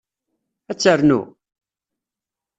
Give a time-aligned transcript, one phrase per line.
[0.71, 1.21] Ad ternu?